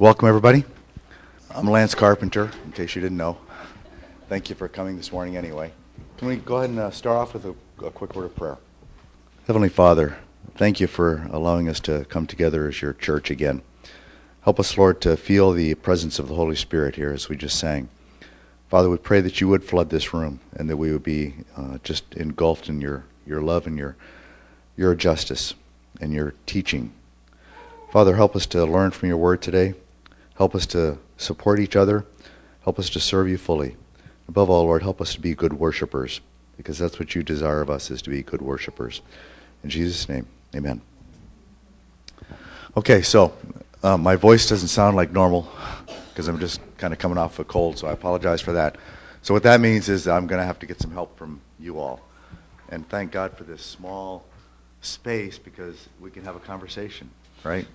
[0.00, 0.64] Welcome, everybody.
[1.50, 3.36] I'm Lance Carpenter, in case you didn't know.
[4.30, 5.72] Thank you for coming this morning anyway.
[6.16, 7.54] Can we go ahead and uh, start off with a,
[7.84, 8.56] a quick word of prayer?
[9.46, 10.16] Heavenly Father,
[10.54, 13.60] thank you for allowing us to come together as your church again.
[14.40, 17.58] Help us, Lord, to feel the presence of the Holy Spirit here as we just
[17.58, 17.90] sang.
[18.70, 21.76] Father, we pray that you would flood this room and that we would be uh,
[21.84, 23.96] just engulfed in your, your love and your,
[24.78, 25.52] your justice
[26.00, 26.90] and your teaching.
[27.92, 29.74] Father, help us to learn from your word today.
[30.40, 32.06] Help us to support each other.
[32.62, 33.76] Help us to serve you fully.
[34.26, 36.22] Above all, Lord, help us to be good worshipers,
[36.56, 39.02] because that's what you desire of us, is to be good worshipers.
[39.62, 40.80] In Jesus' name, amen.
[42.74, 43.34] Okay, so
[43.82, 45.46] uh, my voice doesn't sound like normal
[46.08, 48.78] because I'm just kind of coming off a cold, so I apologize for that.
[49.20, 51.42] So what that means is that I'm going to have to get some help from
[51.58, 52.00] you all.
[52.70, 54.24] And thank God for this small
[54.80, 57.10] space because we can have a conversation,
[57.44, 57.66] right?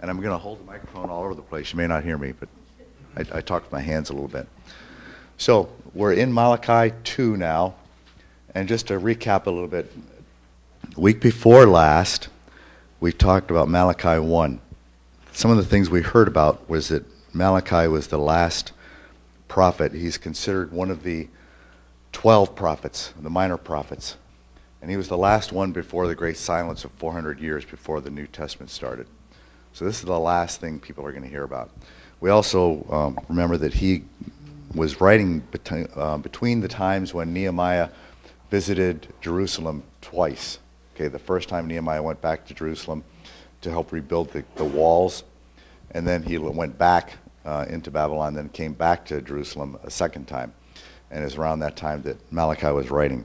[0.00, 1.72] And I'm going to hold the microphone all over the place.
[1.72, 2.48] You may not hear me, but
[3.16, 4.48] I, I talk with my hands a little bit.
[5.36, 7.74] So we're in Malachi 2 now,
[8.54, 9.92] and just to recap a little bit,
[10.96, 12.28] week before last,
[12.98, 14.60] we talked about Malachi 1.
[15.32, 17.04] Some of the things we heard about was that
[17.34, 18.72] Malachi was the last
[19.48, 19.92] prophet.
[19.92, 21.28] He's considered one of the
[22.12, 24.16] 12 prophets, the minor prophets.
[24.82, 28.10] And he was the last one before the great silence of 400 years before the
[28.10, 29.06] New Testament started.
[29.72, 31.70] So this is the last thing people are going to hear about.
[32.20, 34.04] We also um, remember that he
[34.74, 37.88] was writing between, uh, between the times when Nehemiah
[38.50, 40.58] visited Jerusalem twice.
[40.94, 43.04] Okay, the first time Nehemiah went back to Jerusalem
[43.62, 45.24] to help rebuild the, the walls,
[45.92, 50.26] and then he went back uh, into Babylon, then came back to Jerusalem a second
[50.26, 50.52] time.
[51.10, 53.24] And it's around that time that Malachi was writing.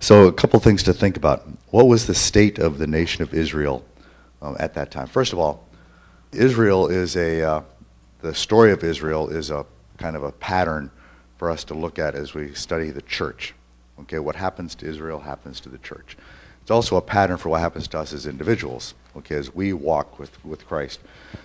[0.00, 1.48] So, a couple things to think about.
[1.70, 3.84] What was the state of the nation of Israel
[4.42, 5.06] um, at that time.
[5.06, 5.66] First of all,
[6.32, 7.62] Israel is a, uh,
[8.20, 9.64] the story of Israel is a
[9.96, 10.90] kind of a pattern
[11.36, 13.54] for us to look at as we study the church.
[14.00, 16.16] Okay, what happens to Israel happens to the church.
[16.62, 20.18] It's also a pattern for what happens to us as individuals, okay, as we walk
[20.18, 21.00] with, with Christ.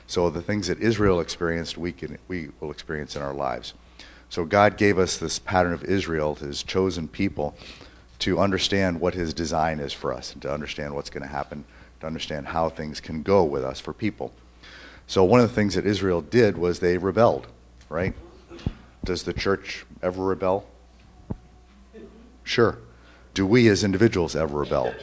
[0.06, 3.74] So the things that Israel experienced, we, can, we will experience in our lives.
[4.30, 7.56] So God gave us this pattern of Israel, his chosen people,
[8.20, 11.64] to understand what his design is for us and to understand what's going to happen
[12.04, 14.32] to understand how things can go with us for people.
[15.08, 17.48] So, one of the things that Israel did was they rebelled,
[17.90, 18.14] right?
[19.04, 20.66] Does the church ever rebel?
[22.44, 22.78] Sure.
[23.34, 24.94] Do we as individuals ever rebel?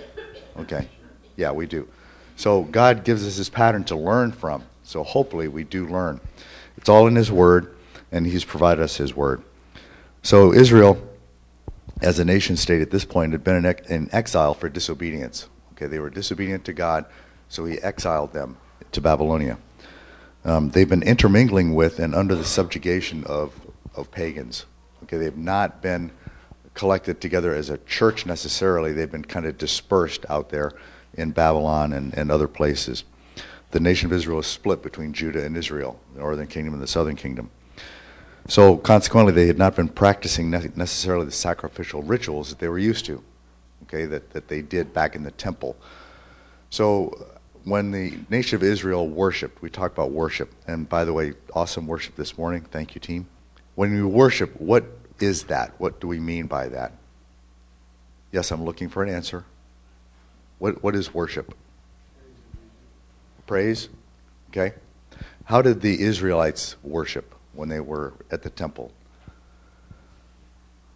[0.59, 0.89] Okay.
[1.37, 1.89] Yeah, we do.
[2.37, 4.63] So, God gives us this pattern to learn from.
[4.85, 6.21] So, hopefully, we do learn.
[6.77, 7.75] It's all in His Word,
[8.13, 9.43] and He's provided us His Word.
[10.23, 10.99] So, Israel,
[12.03, 15.49] as a nation state at this point, had been in exile for disobedience.
[15.81, 17.07] Okay, they were disobedient to God,
[17.49, 18.59] so he exiled them
[18.93, 19.57] to Babylonia.
[20.45, 23.59] Um, they've been intermingling with and under the subjugation of,
[23.95, 24.67] of pagans.
[25.05, 26.11] Okay, they've not been
[26.75, 28.93] collected together as a church necessarily.
[28.93, 30.73] They've been kind of dispersed out there
[31.15, 33.05] in Babylon and, and other places.
[33.71, 36.89] The nation of Israel is split between Judah and Israel, the northern kingdom and the
[36.89, 37.49] southern kingdom.
[38.49, 43.07] So consequently, they had not been practicing necessarily the sacrificial rituals that they were used
[43.07, 43.25] to
[43.91, 45.77] okay, that, that they did back in the temple.
[46.71, 47.27] So
[47.65, 50.53] when the nation of Israel worshiped, we talked about worship.
[50.67, 52.63] And by the way, awesome worship this morning.
[52.71, 53.27] Thank you, team.
[53.75, 54.85] When we worship, what
[55.19, 55.75] is that?
[55.79, 56.93] What do we mean by that?
[58.33, 59.45] Yes, I'm looking for an answer.
[60.59, 61.55] What, what is worship?
[63.47, 63.89] Praise?
[64.51, 64.75] Okay.
[65.45, 68.93] How did the Israelites worship when they were at the temple?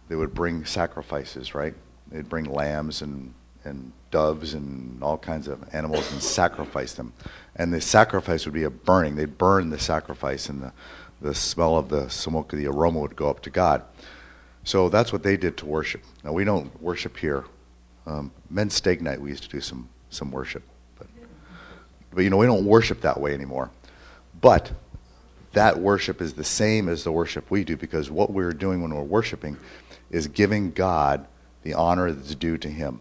[0.07, 1.73] They would bring sacrifices, right?
[2.11, 3.33] They'd bring lambs and,
[3.63, 7.13] and doves and all kinds of animals and sacrifice them.
[7.55, 9.15] And the sacrifice would be a burning.
[9.15, 10.73] They'd burn the sacrifice, and the,
[11.21, 13.83] the smell of the smoke, the aroma would go up to God.
[14.63, 16.03] So that's what they did to worship.
[16.23, 17.45] Now, we don't worship here.
[18.05, 20.63] Um, men's steak night, we used to do some, some worship.
[20.97, 21.07] But,
[22.11, 23.71] but, you know, we don't worship that way anymore.
[24.41, 24.71] But
[25.53, 28.93] that worship is the same as the worship we do because what we're doing when
[28.93, 29.57] we're worshiping
[30.11, 31.25] is giving God
[31.65, 32.99] the honor that's due to him.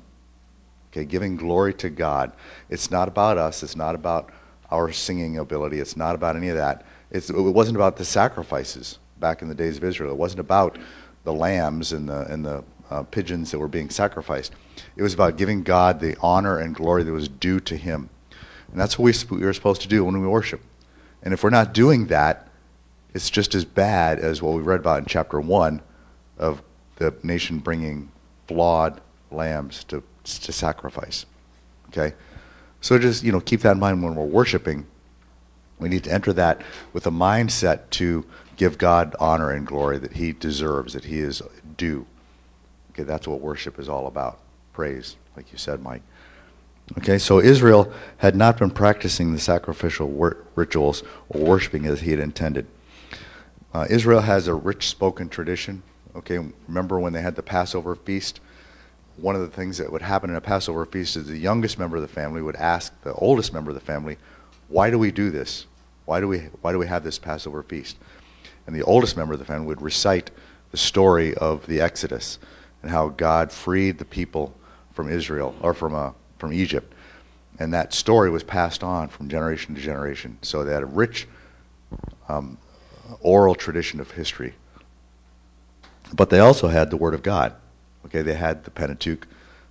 [0.90, 2.32] Okay, giving glory to God.
[2.70, 4.30] It's not about us, it's not about
[4.70, 6.84] our singing ability, it's not about any of that.
[7.10, 10.10] It's, it wasn't about the sacrifices back in the days of Israel.
[10.12, 10.78] It wasn't about
[11.24, 14.52] the lambs and the, and the uh, pigeons that were being sacrificed.
[14.96, 18.08] It was about giving God the honor and glory that was due to him.
[18.72, 20.62] And that's what we, we are supposed to do when we worship.
[21.22, 22.48] And if we're not doing that,
[23.12, 25.82] it's just as bad as what we read about in chapter 1
[26.38, 26.62] of
[26.96, 28.10] the nation bringing
[28.46, 29.00] flawed
[29.30, 31.26] lambs to, to sacrifice.
[31.88, 32.14] Okay?
[32.80, 34.86] So just, you know, keep that in mind when we're worshiping.
[35.78, 36.60] We need to enter that
[36.92, 38.24] with a mindset to
[38.56, 41.42] give God honor and glory that He deserves, that He is
[41.76, 42.06] due.
[42.92, 44.38] Okay, that's what worship is all about.
[44.72, 46.02] Praise, like you said, Mike.
[46.98, 52.10] Okay, so Israel had not been practicing the sacrificial wor- rituals or worshiping as he
[52.10, 52.66] had intended.
[53.72, 55.82] Uh, Israel has a rich spoken tradition.
[56.16, 56.38] Okay,
[56.68, 58.40] remember when they had the Passover feast?
[59.16, 61.96] One of the things that would happen in a Passover feast is the youngest member
[61.96, 64.18] of the family would ask the oldest member of the family,
[64.68, 65.66] "Why do we do this?
[66.04, 67.96] Why do we why do we have this Passover feast?"
[68.66, 70.30] And the oldest member of the family would recite
[70.70, 72.38] the story of the Exodus
[72.82, 74.54] and how God freed the people
[74.92, 76.92] from Israel or from uh, from Egypt,
[77.58, 80.38] and that story was passed on from generation to generation.
[80.42, 81.26] So they had a rich
[82.28, 82.58] um,
[83.20, 84.54] oral tradition of history.
[86.14, 87.54] But they also had the Word of God.
[88.06, 89.26] Okay, they had the Pentateuch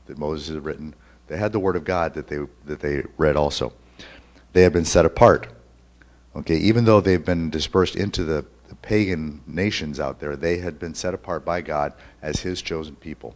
[0.07, 0.93] that Moses had written.
[1.27, 3.71] They had the Word of God that they that they read also.
[4.51, 5.47] They had been set apart.
[6.35, 10.79] Okay, even though they've been dispersed into the, the pagan nations out there, they had
[10.79, 13.35] been set apart by God as His chosen people.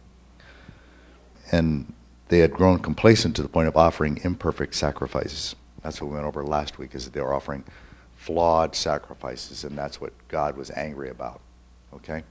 [1.50, 1.92] And
[2.28, 5.56] they had grown complacent to the point of offering imperfect sacrifices.
[5.82, 7.64] That's what we went over last week, is that they were offering
[8.16, 11.40] flawed sacrifices, and that's what God was angry about.
[11.94, 12.24] Okay?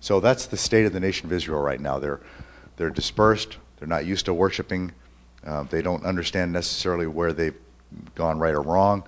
[0.00, 1.98] So that's the state of the nation of Israel right now.
[1.98, 2.20] They're,
[2.76, 4.92] they're dispersed, they're not used to worshiping,
[5.46, 7.56] uh, they don't understand necessarily where they've
[8.14, 9.04] gone right or wrong,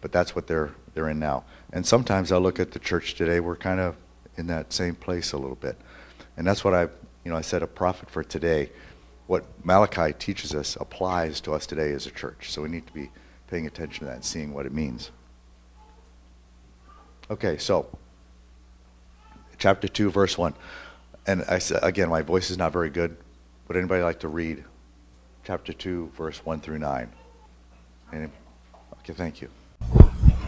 [0.00, 1.44] but that's what they're, they're in now.
[1.72, 3.96] And sometimes I look at the church today, we're kind of
[4.36, 5.76] in that same place a little bit.
[6.36, 6.82] And that's what I,
[7.24, 8.70] you know, I said a prophet for today.
[9.26, 12.50] What Malachi teaches us applies to us today as a church.
[12.50, 13.10] So we need to be
[13.48, 15.10] paying attention to that and seeing what it means.
[17.30, 17.88] Okay, so
[19.64, 20.52] chapter 2, verse 1.
[21.26, 23.16] And I said, again, my voice is not very good.
[23.66, 24.62] Would anybody like to read
[25.42, 27.10] chapter 2, verse 1 through 9?
[28.12, 28.26] Any?
[28.98, 29.48] Okay, thank you.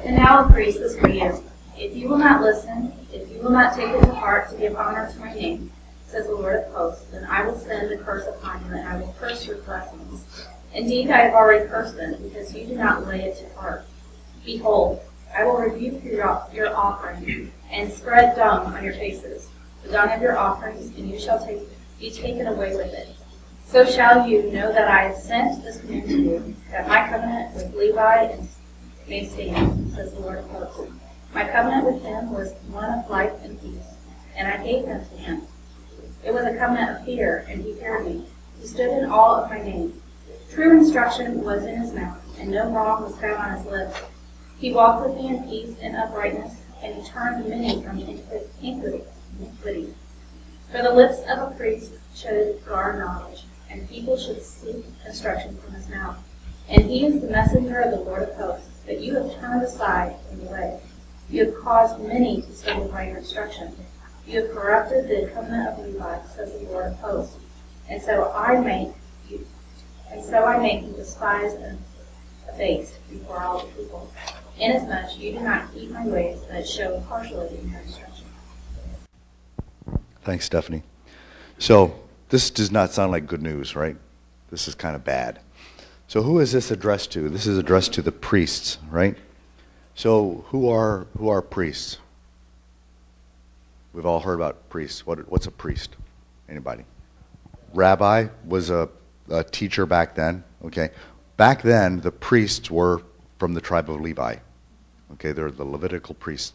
[0.05, 1.43] And now a priest is for you.
[1.79, 4.77] If you will not listen, if you will not take it to heart to give
[4.77, 5.73] honor to my name,
[6.07, 9.01] says the Lord of hosts, then I will send a curse upon you, and I
[9.01, 10.47] will curse your blessings.
[10.75, 13.87] Indeed, I have already cursed them, because you do not lay it to heart.
[14.45, 15.01] Behold,
[15.35, 19.49] I will rebuke your, your offering, and spread dung on your faces,
[19.83, 21.63] the dung of your offerings, and you shall take,
[21.99, 23.09] be taken away with it.
[23.67, 27.55] So shall you know that I have sent this command to you, that my covenant
[27.55, 28.37] with Levi
[29.09, 30.93] may stand, says the Lord of hosts.
[31.35, 33.95] My covenant with him was one of life and peace,
[34.37, 35.43] and I gave them to him.
[36.25, 38.25] It was a covenant of fear, and he feared me.
[38.61, 40.01] He stood in awe of my name.
[40.51, 44.01] True instruction was in his mouth, and no wrong was found on his lips.
[44.59, 49.95] He walked with me in peace and uprightness, and he turned many from iniquity.
[50.71, 55.75] For the lips of a priest should guard knowledge, and people should seek instruction from
[55.75, 56.17] his mouth.
[56.71, 60.17] And he is the messenger of the Lord of hosts, but you have turned aside
[60.29, 60.81] from the way.
[61.29, 63.77] You have caused many to stumble by your instruction.
[64.27, 67.37] You have corrupted the covenant of Levi, says the Lord of hosts.
[67.91, 68.89] And so I make
[69.29, 69.47] you,
[70.11, 71.79] and so I make you despised and
[72.53, 74.11] abased before all the people
[74.59, 78.25] inasmuch you do not keep my ways, but show partially in your instruction.
[80.23, 80.83] Thanks, Stephanie.
[81.59, 83.97] So, this does not sound like good news, right?
[84.51, 85.39] This is kind of bad.
[86.09, 87.29] So, who is this addressed to?
[87.29, 89.17] This is addressed to the priests, right?
[89.95, 91.99] So, who are who are priests?
[93.93, 95.07] We've all heard about priests.
[95.07, 95.97] What, what's a priest?
[96.49, 96.85] Anybody?
[97.73, 98.91] Rabbi was a,
[99.31, 100.45] a teacher back then.
[100.65, 100.91] Okay,
[101.37, 103.01] back then the priests were
[103.39, 104.37] from the tribe of Levi.
[105.13, 106.53] Okay, they're the Levitical priests.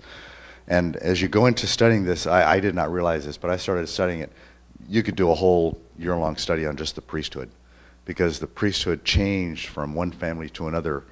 [0.67, 3.57] And as you go into studying this, I, I did not realize this, but I
[3.57, 4.31] started studying it.
[4.87, 7.49] You could do a whole year long study on just the priesthood
[8.05, 11.03] because the priesthood changed from one family to another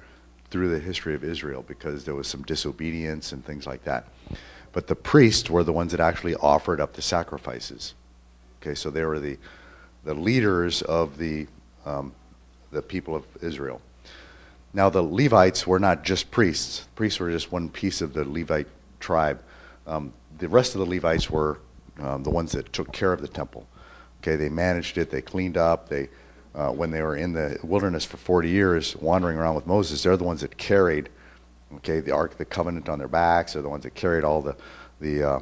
[0.50, 4.06] through the history of Israel because there was some disobedience and things like that.
[4.72, 7.94] But the priests were the ones that actually offered up the sacrifices.
[8.60, 9.38] Okay, so they were the,
[10.04, 11.46] the leaders of the,
[11.86, 12.12] um,
[12.70, 13.80] the people of Israel.
[14.72, 18.68] Now, the Levites were not just priests, priests were just one piece of the Levite
[19.00, 19.42] tribe.
[19.86, 21.58] Um, the rest of the Levites were
[21.98, 23.66] um, the ones that took care of the temple.
[24.20, 25.88] Okay, they managed it, they cleaned up.
[25.88, 26.08] They,
[26.54, 30.16] uh, when they were in the wilderness for 40 years, wandering around with Moses, they're
[30.16, 31.08] the ones that carried,
[31.76, 33.54] okay, the Ark of the Covenant on their backs.
[33.54, 34.56] They're the ones that carried all the,
[35.00, 35.40] the, uh,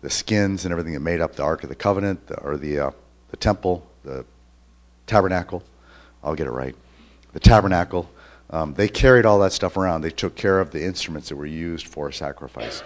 [0.00, 2.78] the skins and everything that made up the Ark of the Covenant, the, or the,
[2.78, 2.90] uh,
[3.30, 4.24] the temple, the
[5.06, 5.62] tabernacle.
[6.22, 6.74] I'll get it right.
[7.32, 8.10] The tabernacle
[8.50, 10.02] um, they carried all that stuff around.
[10.02, 12.82] They took care of the instruments that were used for sacrifice.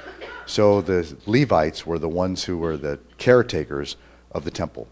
[0.46, 3.96] So the Levites were the ones who were the caretakers
[4.32, 4.88] of the temple.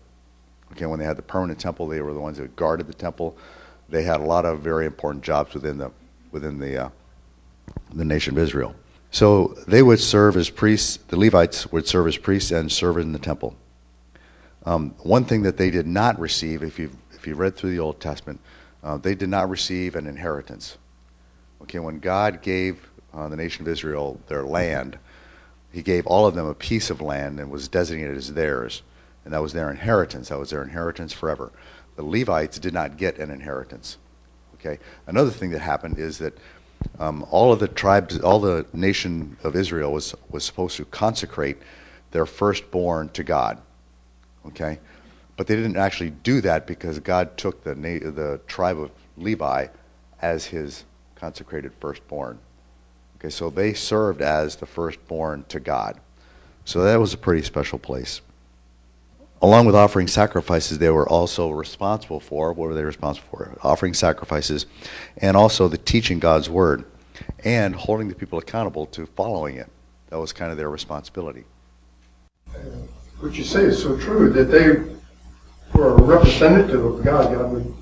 [0.72, 3.36] Okay, when they had the permanent temple, they were the ones that guarded the temple.
[3.90, 5.90] They had a lot of very important jobs within the
[6.30, 6.88] within the uh,
[7.92, 8.74] the nation of Israel.
[9.10, 13.12] So they would serve as priests, the Levites would serve as priests and serve in
[13.12, 13.54] the temple.
[14.64, 17.78] Um, one thing that they did not receive, if you if you read through the
[17.78, 18.40] Old Testament,
[18.82, 20.78] uh, they did not receive an inheritance.
[21.62, 24.98] Okay, when God gave uh, the nation of Israel their land,
[25.72, 28.82] He gave all of them a piece of land and was designated as theirs,
[29.24, 30.28] and that was their inheritance.
[30.28, 31.52] That was their inheritance forever.
[31.96, 33.98] The Levites did not get an inheritance.
[34.54, 36.36] Okay, another thing that happened is that
[36.98, 41.58] um, all of the tribes, all the nation of Israel was was supposed to consecrate
[42.10, 43.58] their firstborn to God.
[44.46, 44.78] Okay,
[45.42, 49.66] but they didn't actually do that because God took the the tribe of Levi
[50.20, 50.84] as His
[51.16, 52.38] consecrated firstborn.
[53.16, 55.98] Okay, so they served as the firstborn to God.
[56.64, 58.20] So that was a pretty special place.
[59.40, 63.58] Along with offering sacrifices, they were also responsible for what were they responsible for?
[63.64, 64.66] Offering sacrifices
[65.16, 66.84] and also the teaching God's word
[67.42, 69.68] and holding the people accountable to following it.
[70.10, 71.42] That was kind of their responsibility.
[73.18, 75.01] What you say is so true that they
[75.74, 77.34] were a representative of God.
[77.34, 77.74] God would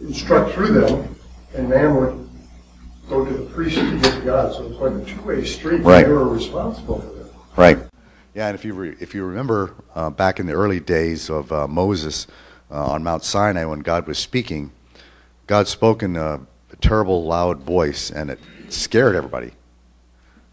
[0.00, 1.16] instruct through them,
[1.54, 2.28] and man would
[3.08, 4.52] go to the priest to get to God.
[4.54, 5.82] So it's like a two-way street.
[5.82, 6.06] Right.
[6.06, 7.32] They were responsible for that.
[7.56, 7.78] Right.
[8.34, 11.50] Yeah, and if you re- if you remember uh, back in the early days of
[11.50, 12.26] uh, Moses
[12.70, 14.72] uh, on Mount Sinai when God was speaking,
[15.46, 19.52] God spoke in a, a terrible loud voice, and it scared everybody.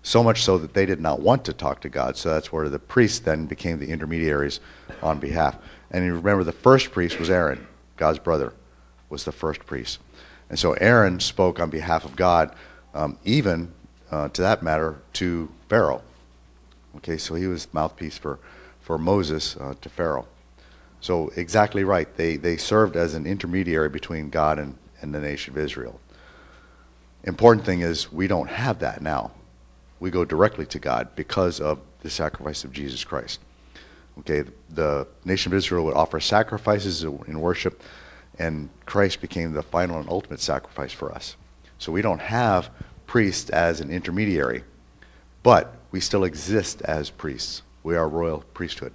[0.01, 2.15] So much so that they did not want to talk to God.
[2.15, 4.59] So that's where the priests then became the intermediaries
[5.01, 5.57] on behalf.
[5.93, 8.53] And you remember the first priest was Aaron, God's brother,
[9.09, 9.99] was the first priest.
[10.49, 12.53] And so Aaron spoke on behalf of God,
[12.95, 13.71] um, even
[14.11, 16.01] uh, to that matter, to Pharaoh.
[16.97, 18.39] Okay, so he was mouthpiece for,
[18.81, 20.27] for Moses uh, to Pharaoh.
[20.99, 22.13] So exactly right.
[22.17, 25.99] They, they served as an intermediary between God and, and the nation of Israel.
[27.23, 29.31] Important thing is we don't have that now.
[29.99, 33.39] We go directly to God because of the sacrifice of Jesus Christ.
[34.19, 37.81] Okay, the nation of Israel would offer sacrifices in worship,
[38.37, 41.35] and Christ became the final and ultimate sacrifice for us.
[41.79, 42.69] So we don't have
[43.07, 44.63] priests as an intermediary,
[45.41, 47.63] but we still exist as priests.
[47.83, 48.93] We are royal priesthood.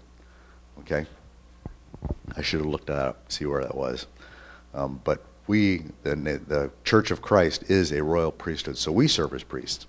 [0.81, 1.07] Okay?
[2.37, 4.07] I should have looked that up, see where that was.
[4.75, 9.35] Um, but we, the, the Church of Christ, is a royal priesthood, so we serve
[9.35, 9.87] as priests.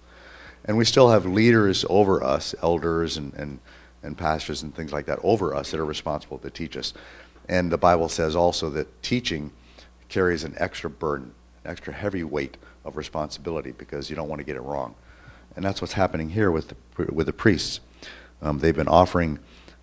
[0.65, 3.59] And we still have leaders over us, elders and, and,
[4.03, 6.93] and pastors and things like that, over us that are responsible to teach us.
[7.47, 9.51] And the Bible says also that teaching
[10.07, 14.45] carries an extra burden, an extra heavy weight of responsibility because you don't want to
[14.45, 14.95] get it wrong.
[15.55, 16.75] And that's what's happening here with the,
[17.11, 17.79] with the priests.
[18.41, 19.39] Um, they've been offering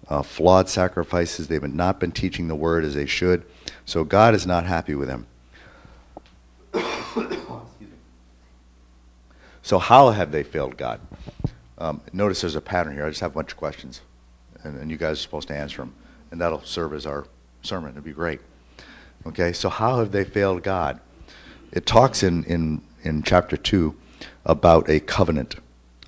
[0.08, 1.48] uh, flawed sacrifices.
[1.48, 3.44] They've not been teaching the word as they should.
[3.84, 5.26] So God is not happy with them.
[9.62, 11.00] so how have they failed God?
[11.78, 13.04] Um, notice there's a pattern here.
[13.04, 14.00] I just have a bunch of questions,
[14.66, 15.94] and, and you guys are supposed to answer them,
[16.30, 17.26] and that'll serve as our
[17.62, 17.92] sermon.
[17.92, 18.40] It'd be great.
[19.26, 21.00] Okay, so how have they failed God?
[21.72, 23.94] It talks in, in, in chapter 2
[24.44, 25.56] about a covenant,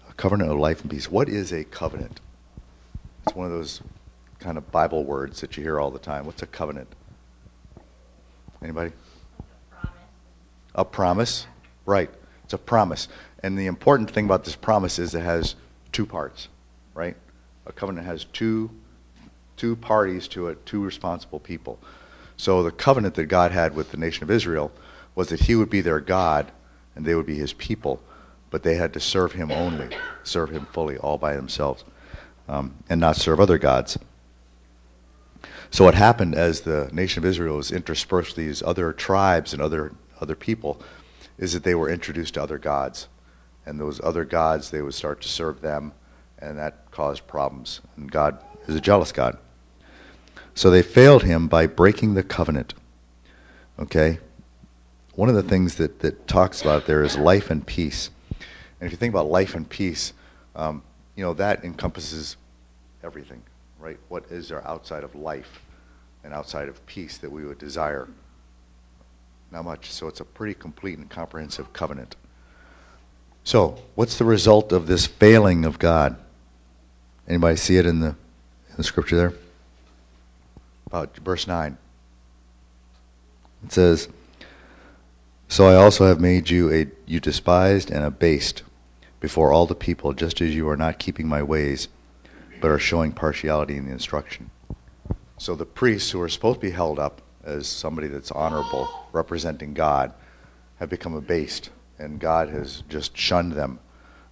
[0.08, 1.10] a covenant of life and peace.
[1.10, 2.20] What is a covenant?
[3.26, 3.80] It's one of those
[4.38, 6.26] kind of Bible words that you hear all the time.
[6.26, 6.94] What's a covenant?
[8.62, 8.92] Anybody?
[10.74, 11.46] A promise.
[11.86, 12.10] Right.
[12.44, 13.08] It's a promise.
[13.42, 15.56] And the important thing about this promise is it has
[15.92, 16.48] two parts,
[16.94, 17.16] right?
[17.68, 18.70] A covenant has two
[19.56, 21.80] two parties to it, two responsible people.
[22.36, 24.70] So the covenant that God had with the nation of Israel
[25.16, 26.52] was that he would be their God
[26.94, 28.00] and they would be his people
[28.50, 29.88] but they had to serve him only,
[30.22, 31.84] serve him fully, all by themselves,
[32.48, 33.98] um, and not serve other gods.
[35.70, 39.60] So what happened as the nation of Israel was interspersed with these other tribes and
[39.60, 40.80] other other people
[41.38, 43.06] is that they were introduced to other gods,
[43.64, 45.92] and those other gods they would start to serve them,
[46.40, 47.80] and that caused problems.
[47.96, 49.38] And God is a jealous God.
[50.54, 52.74] So they failed him by breaking the covenant.
[53.78, 54.18] Okay?
[55.14, 58.10] One of the things that, that talks about there is life and peace.
[58.80, 60.12] And if you think about life and peace,
[60.54, 60.82] um,
[61.16, 62.36] you know, that encompasses
[63.02, 63.42] everything,
[63.78, 63.98] right?
[64.08, 65.62] What is there outside of life
[66.22, 68.08] and outside of peace that we would desire?
[69.50, 69.90] Not much.
[69.90, 72.16] So it's a pretty complete and comprehensive covenant.
[73.44, 76.16] So, what's the result of this failing of God?
[77.28, 79.34] Anybody see it in the, in the scripture there?
[80.86, 81.76] About verse 9.
[83.64, 84.08] It says,
[85.48, 88.62] So I also have made you a you despised and abased
[89.20, 91.88] before all the people, just as you are not keeping my ways,
[92.60, 94.50] but are showing partiality in the instruction.
[95.36, 99.74] So the priests who are supposed to be held up as somebody that's honorable, representing
[99.74, 100.12] God,
[100.76, 103.80] have become abased and God has just shunned them.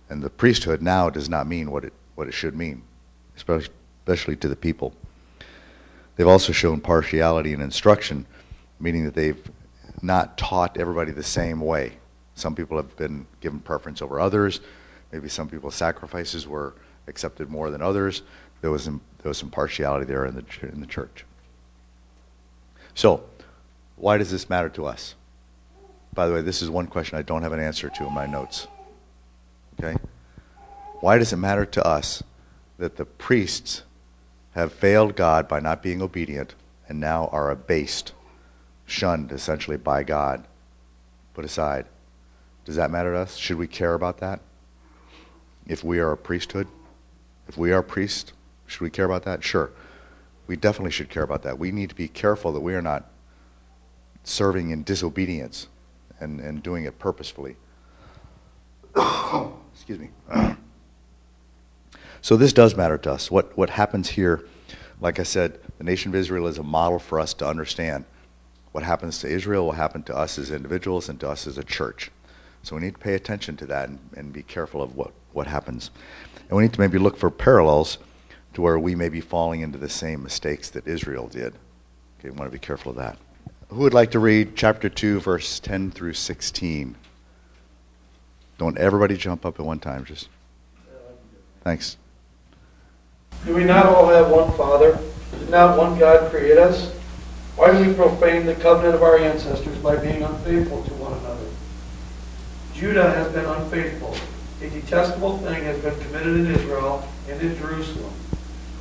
[0.08, 2.82] And the priesthood now does not mean what it, what it should mean,
[3.36, 4.94] especially, to the people.
[6.16, 8.26] They've also shown partiality in instruction,
[8.80, 9.50] meaning that they've
[10.02, 11.98] not taught everybody the same way.
[12.34, 14.60] Some people have been given preference over others.
[15.12, 16.74] Maybe some people's sacrifices were
[17.06, 18.22] accepted more than others.
[18.60, 21.24] There was some, there was some partiality there in the, in the church.
[22.94, 23.24] So,
[23.96, 25.14] why does this matter to us?
[26.14, 28.26] By the way, this is one question I don't have an answer to in my
[28.26, 28.66] notes.
[29.78, 29.96] Okay?
[31.00, 32.22] Why does it matter to us
[32.78, 33.83] that the priests
[34.54, 36.54] have failed God by not being obedient
[36.88, 38.12] and now are abased,
[38.87, 40.47] shunned essentially by God,
[41.35, 41.87] put aside?
[42.64, 43.37] Does that matter to us?
[43.37, 44.40] Should we care about that?
[45.66, 46.68] If we are a priesthood?
[47.49, 48.33] If we are priests,
[48.66, 49.45] should we care about that?
[49.45, 49.71] Sure.
[50.47, 51.59] We definitely should care about that.
[51.59, 53.11] We need to be careful that we are not
[54.25, 55.68] serving in disobedience
[56.21, 57.56] and, and doing it purposefully.
[59.75, 60.11] Excuse me.
[62.20, 63.30] so this does matter to us.
[63.30, 64.46] What, what happens here,
[65.00, 68.04] like I said, the nation of Israel is a model for us to understand.
[68.73, 71.64] What happens to Israel will happen to us as individuals and to us as a
[71.64, 72.11] church.
[72.62, 75.46] So we need to pay attention to that and, and be careful of what, what
[75.46, 75.90] happens.
[76.49, 77.99] And we need to maybe look for parallels
[78.54, 81.54] to where we may be falling into the same mistakes that Israel did.
[82.18, 83.18] Okay, we want to be careful of that.
[83.68, 86.96] Who would like to read chapter 2, verse 10 through 16?
[88.58, 90.04] Don't everybody jump up at one time.
[90.04, 90.28] Just
[91.62, 91.99] thanks.
[93.44, 94.98] Do we not all have one Father?
[95.38, 96.92] Did not one God create us?
[97.56, 101.46] Why do we profane the covenant of our ancestors by being unfaithful to one another?
[102.74, 104.14] Judah has been unfaithful.
[104.60, 108.12] A detestable thing has been committed in Israel and in Jerusalem.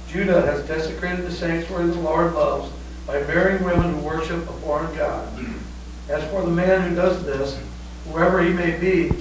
[0.09, 2.71] Judah has desecrated the sanctuary the Lord loves
[3.05, 5.27] by marrying women who worship a foreign god.
[6.09, 7.59] As for the man who does this,
[8.09, 9.11] whoever he may be,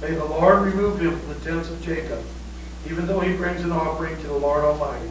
[0.00, 2.22] may the Lord remove him from the tents of Jacob,
[2.86, 5.10] even though he brings an offering to the Lord Almighty.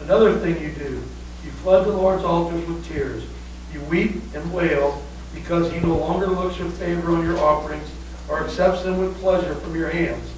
[0.00, 1.02] Another thing you do,
[1.44, 3.24] you flood the Lord's altars with tears.
[3.72, 5.02] You weep and wail
[5.34, 7.88] because he no longer looks with favor on your offerings
[8.28, 10.30] or accepts them with pleasure from your hands.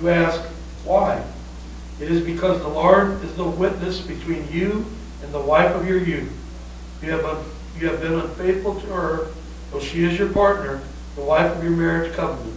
[0.00, 0.40] You ask,
[0.84, 1.24] why?
[2.00, 4.84] It is because the Lord is the witness between you
[5.22, 6.32] and the wife of your youth.
[7.02, 7.44] You have, un-
[7.78, 9.28] you have been unfaithful to her,
[9.70, 10.80] though she is your partner,
[11.14, 12.56] the wife of your marriage covenant.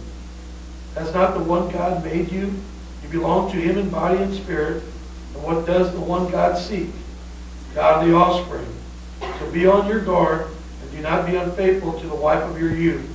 [0.94, 2.54] Has not the one God made you?
[3.10, 4.82] You belong to him in body and spirit.
[5.34, 6.90] And what does the one God seek?
[7.74, 8.66] Godly offspring.
[9.20, 10.48] So be on your guard
[10.82, 13.08] and do not be unfaithful to the wife of your youth.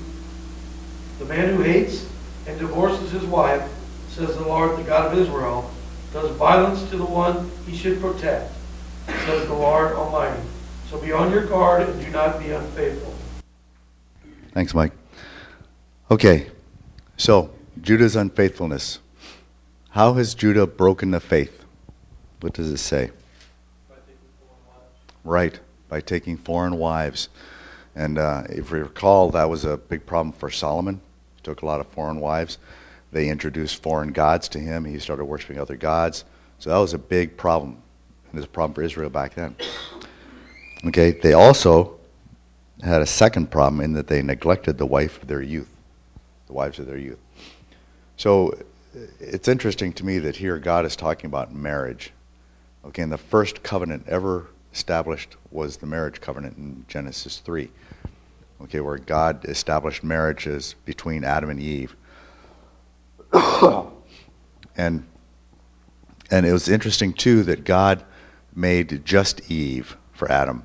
[1.20, 2.08] The man who hates
[2.48, 3.70] and divorces his wife,
[4.10, 5.72] says the Lord, the God of Israel,
[6.12, 8.52] does violence to the one he should protect,
[9.26, 10.42] says the Lord Almighty.
[10.90, 13.16] So be on your guard and do not be unfaithful.
[14.52, 14.92] Thanks, Mike.
[16.12, 16.52] Okay,
[17.18, 17.50] so
[17.82, 19.00] Judah's unfaithfulness.
[19.94, 21.64] How has Judah broken the faith?
[22.42, 23.12] What does it say?
[25.24, 27.30] Right, by taking foreign wives.
[27.96, 31.00] And uh, if you recall, that was a big problem for Solomon.
[31.36, 32.58] He took a lot of foreign wives.
[33.12, 34.84] They introduced foreign gods to him.
[34.84, 36.26] He started worshiping other gods.
[36.58, 37.74] So that was a big problem.
[38.32, 39.56] And it was a problem for Israel back then.
[40.88, 42.00] Okay, they also
[42.82, 45.70] had a second problem in that they neglected the wife of their youth,
[46.48, 47.20] the wives of their youth.
[48.18, 48.58] So
[49.20, 52.12] it's interesting to me that here God is talking about marriage.
[52.86, 57.70] Okay, and the first covenant ever established was the marriage covenant in Genesis 3.
[58.62, 61.96] Okay, where God established marriages between Adam and Eve.
[64.78, 65.06] and
[66.32, 68.04] and it was interesting too that God
[68.56, 70.64] made just Eve for Adam.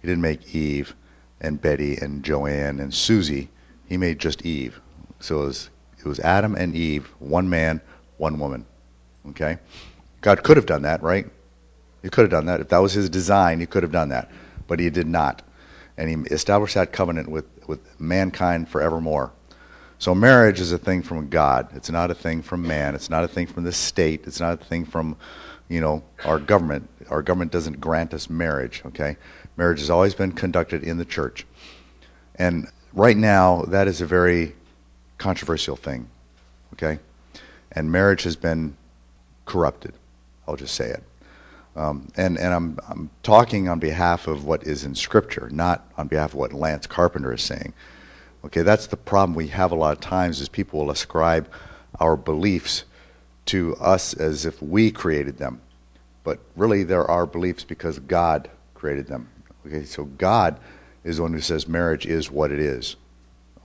[0.00, 0.94] He didn't make Eve
[1.40, 3.50] and Betty and Joanne and Susie.
[3.86, 4.80] He made just Eve.
[5.20, 7.80] So it was, it was Adam and Eve, one man,
[8.16, 8.64] one woman.
[9.30, 9.58] Okay?
[10.20, 11.26] God could have done that, right?
[12.02, 12.60] He could have done that.
[12.60, 14.30] If that was his design, he could have done that.
[14.66, 15.42] But he did not.
[15.96, 19.32] And he established that covenant with, with mankind forevermore.
[19.98, 21.68] So marriage is a thing from God.
[21.74, 22.94] It's not a thing from man.
[22.94, 24.26] It's not a thing from the state.
[24.26, 25.16] It's not a thing from,
[25.68, 26.88] you know, our government.
[27.10, 29.16] Our government doesn't grant us marriage, okay?
[29.56, 31.46] Marriage has always been conducted in the church.
[32.36, 34.54] And right now, that is a very
[35.18, 36.08] controversial thing,
[36.74, 36.98] okay?
[37.72, 38.76] And marriage has been
[39.44, 39.92] corrupted.
[40.46, 41.02] I'll just say it.
[41.76, 46.08] Um, and and I'm, I'm talking on behalf of what is in Scripture, not on
[46.08, 47.72] behalf of what Lance Carpenter is saying.
[48.44, 51.48] Okay, that's the problem we have a lot of times is people will ascribe
[52.00, 52.84] our beliefs
[53.46, 55.60] to us as if we created them.
[56.24, 59.28] But really, they're our beliefs because God created them.
[59.66, 60.58] Okay, so God
[61.04, 62.96] is the one who says marriage is what it is.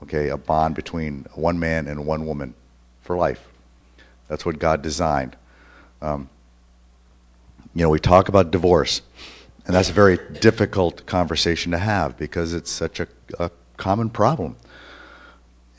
[0.03, 2.53] Okay, a bond between one man and one woman
[3.03, 3.47] for life.
[4.27, 5.37] That's what God designed.
[6.01, 6.29] Um,
[7.73, 9.01] you know, we talk about divorce,
[9.65, 13.07] and that's a very difficult conversation to have because it's such a,
[13.39, 14.57] a common problem.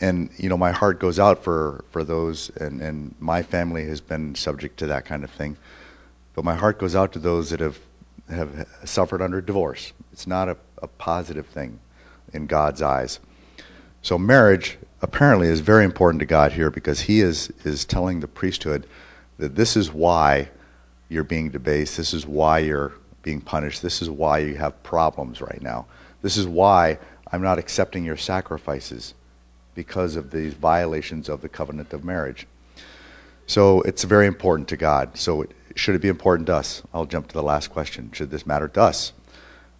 [0.01, 4.01] And you know, my heart goes out for, for those, and, and my family has
[4.01, 5.59] been subject to that kind of thing.
[6.35, 7.79] But my heart goes out to those that have
[8.31, 9.93] have suffered under divorce.
[10.11, 11.81] It's not a, a positive thing
[12.33, 13.21] in God's eyes.
[14.05, 18.29] So marriage apparently is very important to God here because He is is telling the
[18.29, 18.87] priesthood
[19.39, 20.51] that this is why
[21.09, 21.97] you're being debased.
[21.97, 23.81] This is why you're being punished.
[23.81, 25.87] This is why you have problems right now.
[26.21, 26.99] This is why
[27.33, 29.15] I'm not accepting your sacrifices
[29.75, 32.47] because of these violations of the covenant of marriage.
[33.47, 35.17] So it's very important to God.
[35.17, 36.83] So it, should it be important to us?
[36.93, 38.11] I'll jump to the last question.
[38.13, 39.15] Should this matter to us?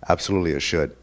[0.09, 0.97] Absolutely, it should.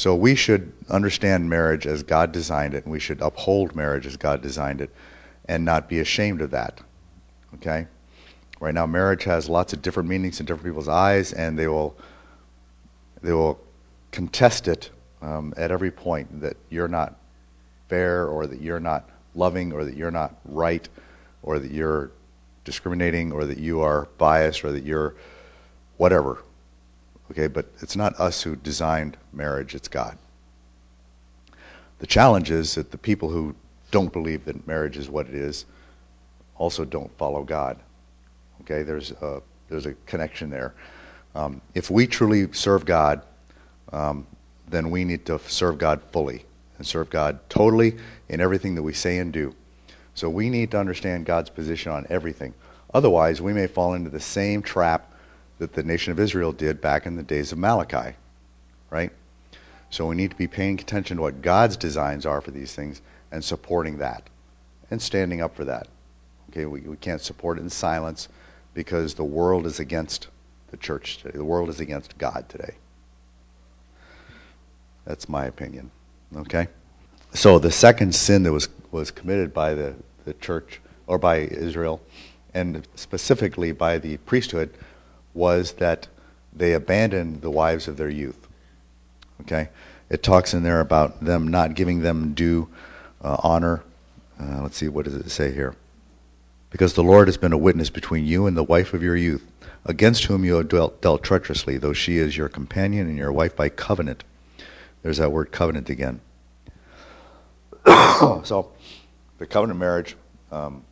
[0.00, 4.16] So we should understand marriage as God designed it, and we should uphold marriage as
[4.16, 4.88] God designed it,
[5.44, 6.80] and not be ashamed of that.
[7.56, 7.86] Okay?
[8.60, 11.94] Right now, marriage has lots of different meanings in different people's eyes, and they will
[13.20, 13.60] they will
[14.10, 14.88] contest it
[15.20, 17.16] um, at every point that you're not
[17.90, 20.88] fair, or that you're not loving, or that you're not right,
[21.42, 22.10] or that you're
[22.64, 25.14] discriminating, or that you are biased, or that you're
[25.98, 26.38] whatever.
[27.30, 30.18] Okay, but it's not us who designed marriage; it's God.
[32.00, 33.54] The challenge is that the people who
[33.90, 35.66] don't believe that marriage is what it is
[36.60, 37.78] also don't follow God.
[38.62, 40.74] Okay, there's a, there's a connection there.
[41.34, 43.22] Um, if we truly serve God,
[43.92, 44.26] um,
[44.68, 46.44] then we need to serve God fully
[46.76, 47.96] and serve God totally
[48.28, 49.54] in everything that we say and do.
[50.14, 52.54] So we need to understand God's position on everything.
[52.92, 55.09] Otherwise, we may fall into the same trap
[55.60, 58.16] that the nation of Israel did back in the days of Malachi,
[58.88, 59.12] right?
[59.90, 63.02] So we need to be paying attention to what God's designs are for these things
[63.30, 64.30] and supporting that
[64.90, 65.86] and standing up for that.
[66.48, 68.28] Okay, we, we can't support it in silence
[68.72, 70.28] because the world is against
[70.70, 71.36] the church today.
[71.36, 72.76] The world is against God today.
[75.04, 75.90] That's my opinion.
[76.34, 76.68] Okay?
[77.34, 79.94] So the second sin that was, was committed by the,
[80.24, 82.00] the church or by Israel,
[82.54, 84.72] and specifically by the priesthood,
[85.34, 86.08] was that
[86.52, 88.48] they abandoned the wives of their youth.
[89.42, 89.68] Okay?
[90.08, 92.68] It talks in there about them not giving them due
[93.22, 93.82] uh, honor.
[94.40, 95.74] Uh, let's see, what does it say here?
[96.70, 99.44] because the Lord has been a witness between you and the wife of your youth,
[99.84, 103.54] against whom you have dealt, dealt treacherously, though she is your companion and your wife
[103.56, 104.24] by covenant.
[105.02, 106.20] There's that word covenant again.
[107.84, 108.70] so,
[109.38, 110.16] the covenant marriage,
[110.52, 110.84] um,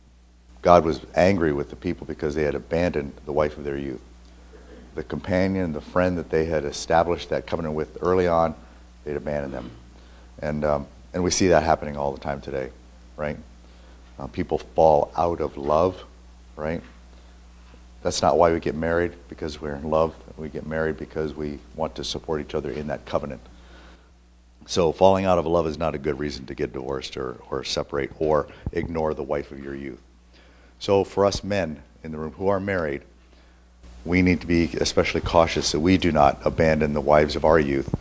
[0.61, 4.01] God was angry with the people because they had abandoned the wife of their youth.
[4.95, 8.55] The companion, the friend that they had established that covenant with early on,
[9.03, 9.71] they'd abandon them.
[10.41, 12.69] And, um, and we see that happening all the time today,
[13.17, 13.37] right?
[14.17, 16.03] Uh, people fall out of love,
[16.55, 16.81] right?
[18.01, 20.15] That's not why we get married, because we're in love.
[20.37, 23.41] We get married because we want to support each other in that covenant.
[24.65, 27.63] So falling out of love is not a good reason to get divorced or, or
[27.63, 30.01] separate or ignore the wife of your youth.
[30.79, 33.01] So for us men in the room who are married,
[34.05, 37.59] we need to be especially cautious that we do not abandon the wives of our
[37.59, 37.93] youth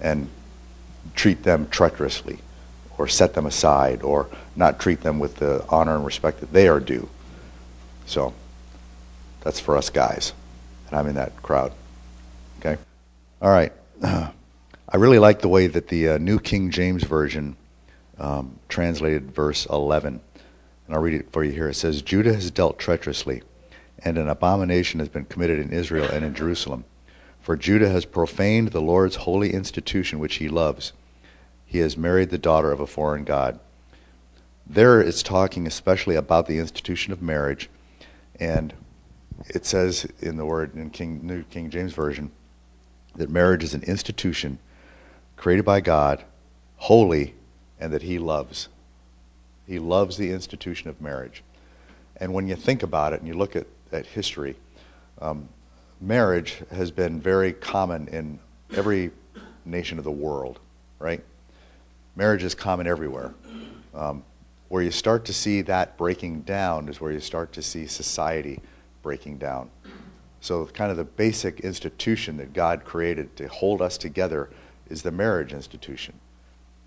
[0.00, 0.28] and
[1.14, 2.38] treat them treacherously
[2.98, 6.68] or set them aside or not treat them with the honor and respect that they
[6.68, 7.08] are due.
[8.06, 8.34] So
[9.40, 10.32] that's for us guys.
[10.88, 11.72] And I'm in that crowd.
[12.58, 12.76] Okay?
[13.40, 13.72] All right.
[14.02, 17.56] I really like the way that the uh, New King James Version
[18.18, 20.20] um, translated verse 11.
[20.86, 21.68] And I'll read it for you here.
[21.68, 23.42] It says, Judah has dealt treacherously,
[24.02, 26.84] and an abomination has been committed in Israel and in Jerusalem.
[27.40, 30.92] For Judah has profaned the Lord's holy institution which he loves
[31.74, 33.58] he has married the daughter of a foreign god.
[34.64, 37.68] There it's talking especially about the institution of marriage,
[38.38, 38.72] and
[39.48, 42.30] it says in the word in King, New King James Version
[43.16, 44.60] that marriage is an institution
[45.36, 46.22] created by God,
[46.76, 47.34] holy,
[47.80, 48.68] and that He loves.
[49.66, 51.42] He loves the institution of marriage.
[52.18, 54.56] And when you think about it and you look at, at history,
[55.20, 55.48] um,
[56.00, 58.38] marriage has been very common in
[58.76, 59.10] every
[59.64, 60.58] nation of the world,
[60.98, 61.22] right?
[62.16, 63.34] marriage is common everywhere.
[63.94, 64.24] Um,
[64.68, 68.60] where you start to see that breaking down is where you start to see society
[69.02, 69.70] breaking down.
[70.40, 74.50] So, kind of the basic institution that God created to hold us together
[74.88, 76.14] is the marriage institution.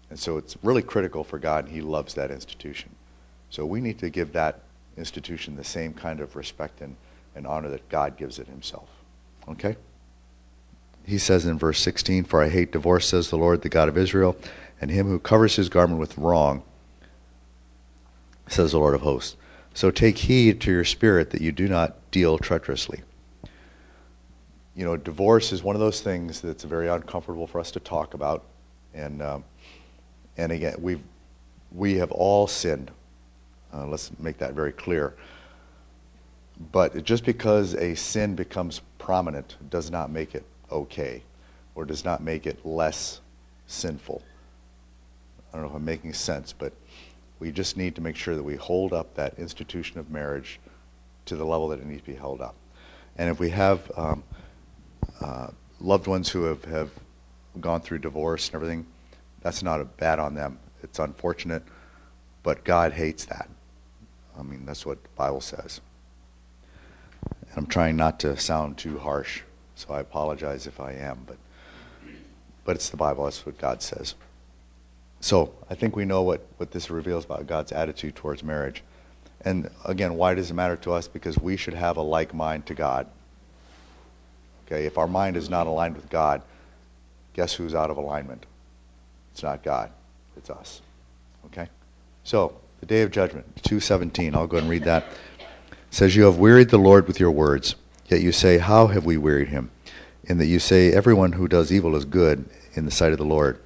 [0.10, 2.90] And so, it's really critical for God, and He loves that institution.
[3.50, 4.62] So, we need to give that
[4.98, 6.96] institution the same kind of respect and,
[7.36, 8.90] and honor that God gives it Himself.
[9.48, 9.78] Okay?
[11.06, 13.98] He says in verse 16, For I hate divorce, says the Lord, the God of
[13.98, 14.38] Israel
[14.80, 16.64] and him who covers his garment with wrong,
[18.48, 19.36] says the Lord of hosts.
[19.74, 23.02] So take heed to your spirit that you do not deal treacherously.
[24.76, 28.14] You know, divorce is one of those things that's very uncomfortable for us to talk
[28.14, 28.44] about,
[28.94, 29.44] and um,
[30.38, 31.02] and again, we've,
[31.72, 32.92] we have all sinned.
[33.74, 35.14] Uh, let's make that very clear.
[36.72, 41.24] But just because a sin becomes prominent does not make it okay,
[41.76, 43.22] or does not make it less
[43.68, 44.22] sinful.
[45.52, 46.74] I don't know if I'm making sense, but
[47.40, 50.60] we just need to make sure that we hold up that institution of marriage
[51.26, 52.56] to the level that it needs to be held up.
[53.18, 54.24] And if we have um,
[55.22, 55.48] uh,
[55.80, 56.90] loved ones who have, have
[57.62, 58.86] gone through divorce and everything,
[59.42, 60.60] that's not a bad on them.
[60.84, 61.64] It's unfortunate,
[62.44, 63.50] but God hates that.
[64.38, 65.82] I mean, that's what the Bible says.
[67.24, 69.42] And I'm trying not to sound too harsh,
[69.76, 71.38] so I apologize if I am, but
[72.68, 73.24] but it's the Bible.
[73.24, 74.14] That's what God says.
[75.22, 78.84] So I think we know what, what this reveals about God's attitude towards marriage.
[79.42, 81.08] And again, why does it matter to us?
[81.08, 83.08] Because we should have a like mind to God.
[84.66, 86.42] Okay, if our mind is not aligned with God,
[87.34, 88.46] guess who's out of alignment?
[89.32, 89.90] It's not God,
[90.36, 90.82] it's us.
[91.46, 91.70] Okay?
[92.26, 95.04] So, the day of judgment, 217, I'll go and read that.
[95.70, 97.76] It says, You have wearied the Lord with your words,
[98.08, 99.72] yet you say, How have we wearied him?
[100.26, 103.26] In that you say, Everyone who does evil is good in the sight of the
[103.26, 103.60] Lord,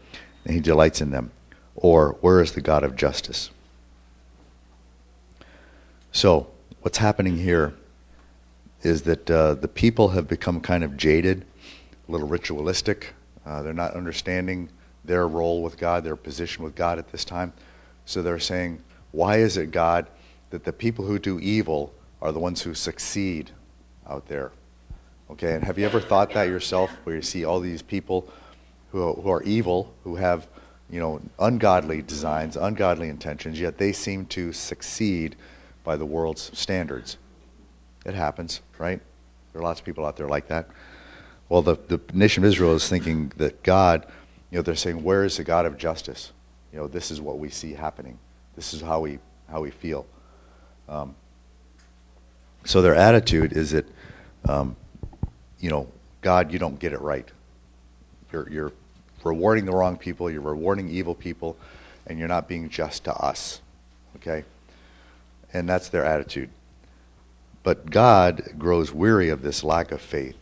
[0.45, 1.32] and he delights in them.
[1.76, 3.50] Or, Where is the God of justice?
[6.12, 6.47] So,
[6.82, 7.74] what's happening here
[8.84, 11.45] is that uh, the people have become kind of jaded,
[12.08, 13.13] a little ritualistic.
[13.45, 14.69] Uh, they're not understanding
[15.04, 17.54] their role with God, their position with God at this time.
[18.06, 20.08] So they're saying, why is it, God,
[20.50, 23.52] that the people who do evil are the ones who succeed
[24.08, 24.52] out there?
[25.30, 28.28] Okay, and have you ever thought that yourself, where you see all these people
[28.91, 30.47] who, who are evil, who have,
[30.89, 35.36] you know, ungodly designs, ungodly intentions, yet they seem to succeed
[35.84, 37.17] by the world's standards?
[38.06, 39.00] It happens, right?
[39.54, 40.67] There are lots of people out there like that.
[41.50, 44.06] Well, the, the nation of Israel is thinking that God,
[44.50, 46.32] you know, they're saying, where is the God of justice?
[46.74, 48.17] You know, this is what we see happening.
[48.56, 50.06] This is how we, how we feel.
[50.90, 51.16] Um,
[52.66, 53.86] so their attitude is that,
[54.48, 54.76] um,
[55.60, 55.88] you know,
[56.22, 57.28] God, you don't get it right.
[58.32, 58.74] You're, you're
[59.24, 61.58] rewarding the wrong people, you're rewarding evil people,
[62.08, 63.62] and you're not being just to us.
[64.18, 64.44] Okay?
[65.54, 66.50] And that's their attitude.
[67.64, 70.36] But God grows weary of this lack of faith.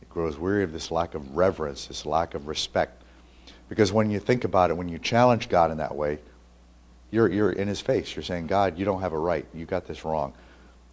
[0.00, 3.02] He grows weary of this lack of reverence, this lack of respect.
[3.68, 6.18] Because when you think about it, when you challenge God in that way,
[7.10, 8.14] you're, you're in his face.
[8.14, 9.46] You're saying, God, you don't have a right.
[9.54, 10.32] You got this wrong.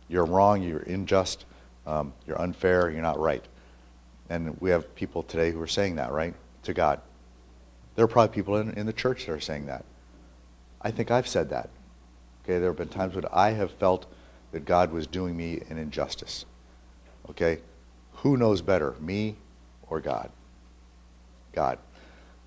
[0.07, 0.63] You're wrong.
[0.63, 1.45] You're unjust.
[1.85, 2.89] Um, you're unfair.
[2.89, 3.45] You're not right.
[4.29, 6.99] And we have people today who are saying that, right, to God.
[7.95, 9.85] There are probably people in, in the church that are saying that.
[10.81, 11.69] I think I've said that.
[12.43, 14.05] Okay, there have been times when I have felt
[14.51, 16.45] that God was doing me an injustice.
[17.29, 17.59] Okay?
[18.17, 19.35] Who knows better, me
[19.89, 20.29] or God?
[21.53, 21.79] God.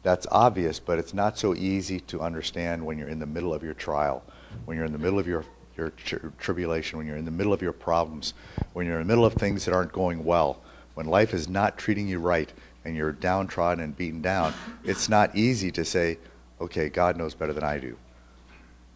[0.03, 3.63] That's obvious, but it's not so easy to understand when you're in the middle of
[3.63, 4.23] your trial,
[4.65, 5.45] when you're in the middle of your,
[5.77, 5.93] your
[6.39, 8.35] tribulation, when you're in the middle of your problems,
[8.73, 10.61] when you're in the middle of things that aren't going well,
[10.95, 12.53] when life is not treating you right
[12.85, 14.55] and you're downtrodden and beaten down.
[14.85, 16.19] It's not easy to say,
[16.61, 17.97] okay, God knows better than I do.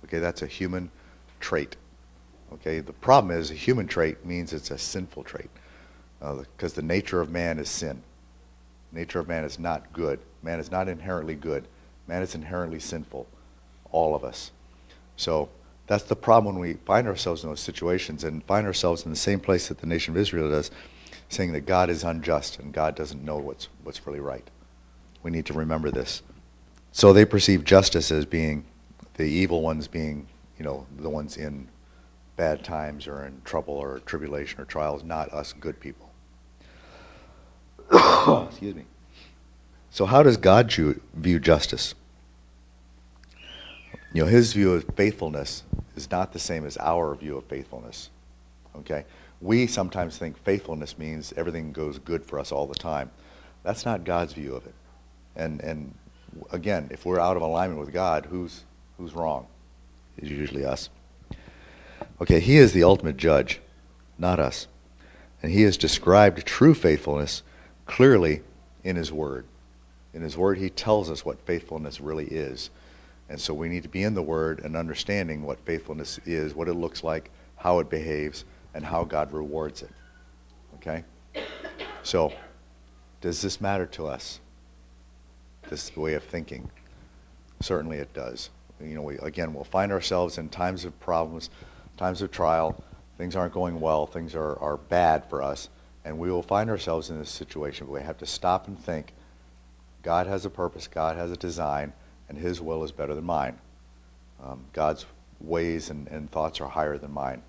[0.04, 0.90] Okay, that's a human
[1.40, 1.76] trait.
[2.52, 5.50] Okay, the problem is a human trait means it's a sinful trait
[6.18, 8.02] because uh, the nature of man is sin.
[8.92, 10.20] nature of man is not good.
[10.44, 11.66] Man is not inherently good.
[12.06, 13.26] Man is inherently sinful.
[13.90, 14.50] All of us.
[15.16, 15.48] So
[15.86, 19.16] that's the problem when we find ourselves in those situations and find ourselves in the
[19.16, 20.70] same place that the nation of Israel does,
[21.28, 24.48] saying that God is unjust and God doesn't know what's what's really right.
[25.22, 26.22] We need to remember this.
[26.92, 28.64] So they perceive justice as being
[29.14, 30.26] the evil ones being,
[30.58, 31.68] you know, the ones in
[32.36, 36.10] bad times or in trouble or tribulation or trials, not us good people.
[38.48, 38.84] Excuse me.
[39.94, 41.94] So, how does God view justice?
[44.12, 45.62] You know, his view of faithfulness
[45.94, 48.10] is not the same as our view of faithfulness.
[48.78, 49.04] Okay?
[49.40, 53.12] We sometimes think faithfulness means everything goes good for us all the time.
[53.62, 54.74] That's not God's view of it.
[55.36, 55.94] And, and
[56.50, 58.64] again, if we're out of alignment with God, who's,
[58.98, 59.46] who's wrong?
[60.18, 60.90] It's usually us.
[62.20, 63.60] Okay, he is the ultimate judge,
[64.18, 64.66] not us.
[65.40, 67.44] And he has described true faithfulness
[67.86, 68.42] clearly
[68.82, 69.46] in his word.
[70.14, 72.70] In his word, he tells us what faithfulness really is.
[73.28, 76.68] And so we need to be in the word and understanding what faithfulness is, what
[76.68, 79.90] it looks like, how it behaves, and how God rewards it.
[80.76, 81.04] Okay?
[82.02, 82.32] So,
[83.20, 84.40] does this matter to us?
[85.68, 86.70] This way of thinking.
[87.60, 88.50] Certainly it does.
[88.80, 91.48] You know, we, again, we'll find ourselves in times of problems,
[91.96, 92.84] times of trial.
[93.16, 94.06] Things aren't going well.
[94.06, 95.70] Things are, are bad for us.
[96.04, 97.86] And we will find ourselves in this situation.
[97.86, 99.13] But we have to stop and think
[100.04, 101.92] God has a purpose, God has a design,
[102.28, 103.58] and His will is better than mine.
[104.44, 105.06] Um, God's
[105.40, 107.42] ways and, and thoughts are higher than mine.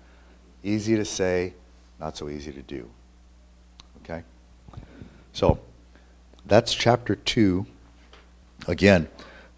[0.64, 1.52] Easy to say,
[2.00, 2.88] not so easy to do.
[4.02, 4.22] Okay?
[5.32, 5.58] So,
[6.46, 7.66] that's chapter 2.
[8.66, 9.08] Again,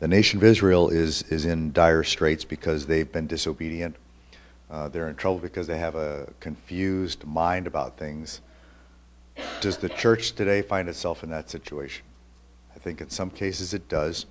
[0.00, 3.94] the nation of Israel is, is in dire straits because they've been disobedient.
[4.70, 8.40] Uh, they're in trouble because they have a confused mind about things.
[9.60, 12.04] Does the church today find itself in that situation?
[12.78, 14.26] I think in some cases it does.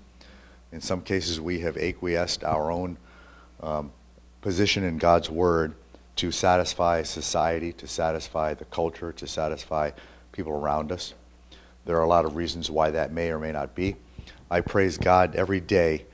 [0.71, 2.97] In some cases, we have acquiesced our own
[3.61, 3.91] um,
[4.39, 5.75] position in God's Word
[6.15, 9.91] to satisfy society, to satisfy the culture, to satisfy
[10.31, 11.13] people around us.
[11.83, 13.97] There are a lot of reasons why that may or may not be.
[14.49, 16.05] I praise God every day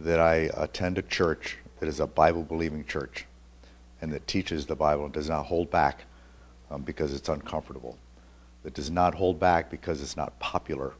[0.00, 3.26] that I attend a church that is a Bible believing church
[4.00, 6.04] and that teaches the Bible and does not hold back
[6.70, 7.98] um, because it's uncomfortable,
[8.62, 10.94] that does not hold back because it's not popular.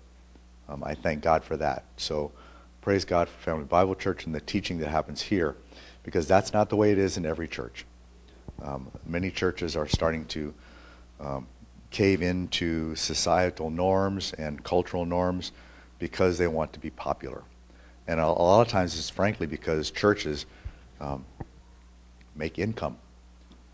[0.69, 1.85] Um, I thank God for that.
[1.97, 2.33] So
[2.81, 5.57] praise God for Family Bible Church and the teaching that happens here
[6.03, 7.85] because that's not the way it is in every church.
[8.63, 10.55] Um, many churches are starting to
[11.21, 11.47] um,
[11.91, 15.53] cave into societal norms and cultural norms
[15.99, 17.43] because they want to be popular.
[18.07, 20.47] And a, a lot of times it's frankly because churches
[21.01, 21.25] um,
[22.35, 22.99] make income.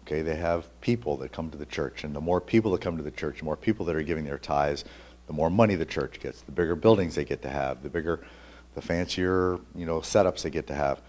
[0.03, 2.97] Okay, they have people that come to the church, and the more people that come
[2.97, 4.85] to the church, the more people that are giving their tithes,
[5.31, 8.27] the more money the church gets, the bigger buildings they get to have, the bigger,
[8.75, 11.01] the fancier, you know, setups they get to have.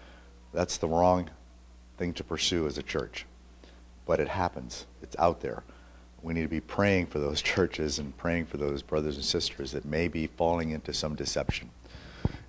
[0.54, 1.28] That's the wrong
[1.98, 3.26] thing to pursue as a church.
[4.06, 4.86] But it happens.
[5.02, 5.64] It's out there
[6.22, 9.72] we need to be praying for those churches and praying for those brothers and sisters
[9.72, 11.70] that may be falling into some deception.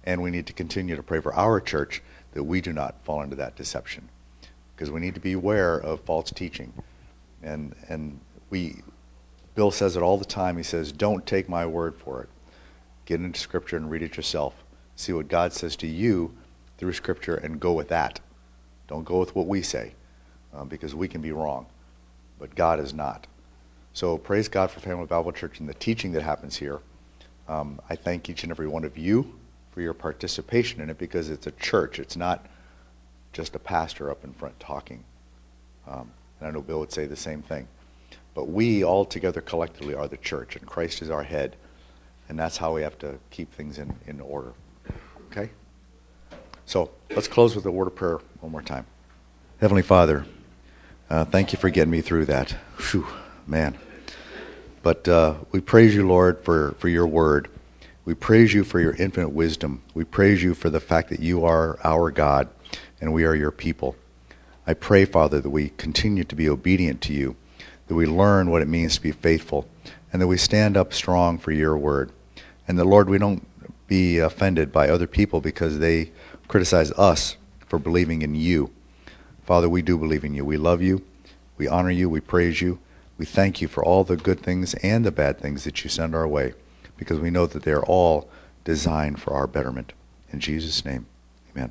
[0.06, 2.02] And we need to continue to pray for our church
[2.34, 4.10] that we do not fall into that deception.
[4.76, 6.74] Because we need to be aware of false teaching.
[7.42, 8.82] And, and we,
[9.56, 10.58] Bill says it all the time.
[10.58, 12.30] He says, Don't take my word for it.
[13.06, 14.63] Get into Scripture and read it yourself.
[14.96, 16.36] See what God says to you
[16.78, 18.20] through Scripture and go with that.
[18.88, 19.94] Don't go with what we say,
[20.54, 21.66] uh, because we can be wrong.
[22.39, 23.28] But God is not.
[23.94, 26.80] So praise God for Family Bible Church and the teaching that happens here.
[27.48, 29.36] Um, I thank each and every one of you
[29.72, 32.00] for your participation in it because it's a church.
[32.00, 32.46] It's not
[33.34, 35.04] just a pastor up in front talking.
[35.88, 37.68] Um, and I know Bill would say the same thing.
[38.34, 41.56] But we all together collectively are the church, and Christ is our head.
[42.30, 44.54] And that's how we have to keep things in, in order.
[45.32, 45.52] Okay?
[46.65, 48.86] So let's close with a word of prayer one more time.
[49.60, 50.26] Heavenly Father,
[51.10, 52.52] uh, thank you for getting me through that.
[52.91, 53.06] Whew
[53.48, 53.78] man.
[54.82, 57.50] But uh, we praise you, Lord, for, for your word.
[58.06, 59.82] We praise you for your infinite wisdom.
[59.93, 62.50] We praise you for the fact that you are our God
[63.00, 63.96] and we are your people.
[64.67, 67.36] I pray, Father, that we continue to be obedient to you,
[67.93, 69.67] that we learn what it means to be faithful,
[70.12, 72.12] and that we stand up strong for your word.
[72.67, 73.45] And that, Lord, we don't
[73.88, 76.12] be offended by other people because they
[76.47, 78.71] criticize us for believing in you.
[79.43, 80.43] Father, we do believe in you.
[80.43, 81.03] We love you.
[81.58, 82.10] We honor you.
[82.10, 82.79] We praise you.
[83.19, 86.15] We thank you for all the good things and the bad things that you send
[86.15, 86.53] our way
[86.97, 88.27] because we know that they're all
[88.63, 89.93] designed for our betterment.
[90.32, 91.06] In Jesus' name,
[91.51, 91.69] amen.